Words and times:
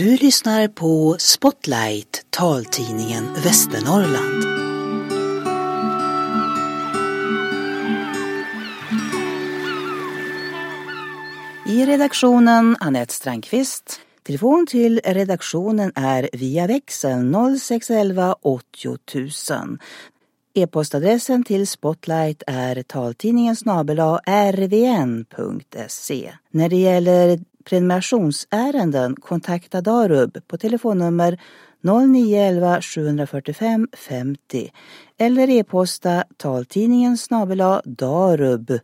Du 0.00 0.16
lyssnar 0.16 0.68
på 0.68 1.16
Spotlight, 1.18 2.26
taltidningen 2.30 3.34
Västernorrland. 3.44 4.44
I 11.66 11.86
redaktionen 11.86 12.76
Anette 12.80 13.14
Strandqvist. 13.14 14.00
Telefon 14.22 14.66
till 14.66 15.00
redaktionen 15.04 15.92
är 15.94 16.30
via 16.32 16.66
växeln 16.66 17.58
0611 17.60 18.36
80 18.42 18.98
000. 19.14 19.78
E-postadressen 20.54 21.44
till 21.44 21.66
Spotlight 21.66 22.42
är 22.46 22.82
taltidningen 22.82 23.56
snabela 23.56 24.20
rvn.se. 24.52 26.32
När 26.50 26.68
det 26.68 26.76
gäller 26.76 27.40
prenumerationsärenden 27.64 29.16
kontakta 29.16 29.80
Darub 29.80 30.38
på 30.46 30.58
telefonnummer 30.58 31.40
0911 31.82 32.80
745 32.82 33.88
50 33.96 34.70
eller 35.18 35.50
e-posta 35.50 36.24
taltidningen 36.36 37.18
snabela 37.18 37.82
darub.se. 37.84 38.80